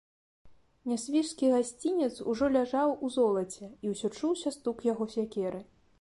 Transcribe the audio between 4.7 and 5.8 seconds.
яго сякеры.